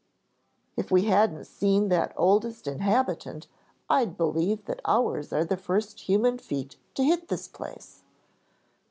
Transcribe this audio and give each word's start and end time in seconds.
"If 0.75 0.89
we 0.89 1.03
hadn't 1.03 1.45
seen 1.45 1.89
that 1.89 2.11
oldest 2.17 2.65
inhabitant 2.65 3.45
I'd 3.87 4.17
believe 4.17 4.65
that 4.65 4.81
ours 4.83 5.31
are 5.31 5.45
the 5.45 5.57
first 5.57 5.99
human 5.99 6.39
feet 6.39 6.75
to 6.95 7.03
hit 7.03 7.27
this 7.27 7.47
place. 7.47 8.01